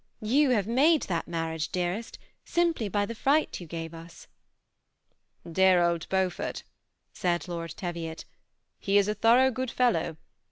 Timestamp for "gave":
3.67-3.93